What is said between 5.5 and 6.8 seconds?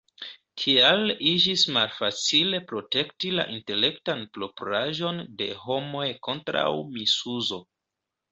homoj kontraŭ